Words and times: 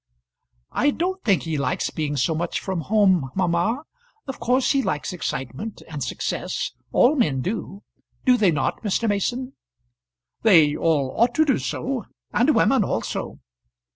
"I 0.71 0.89
don't 0.89 1.23
think 1.23 1.43
he 1.43 1.59
likes 1.59 1.91
being 1.91 2.17
so 2.17 2.33
much 2.33 2.59
from 2.59 2.81
home, 2.81 3.29
mamma. 3.35 3.83
Of 4.25 4.39
course 4.39 4.71
he 4.71 4.81
likes 4.81 5.13
excitement, 5.13 5.83
and 5.87 6.03
success. 6.03 6.71
All 6.91 7.15
men 7.15 7.41
do. 7.41 7.83
Do 8.25 8.35
they 8.35 8.49
not, 8.49 8.81
Mr. 8.81 9.07
Mason?" 9.07 9.53
"They 10.41 10.75
all 10.75 11.13
ought 11.15 11.35
to 11.35 11.45
do 11.45 11.59
so, 11.59 12.05
and 12.33 12.55
women 12.55 12.83
also." 12.83 13.41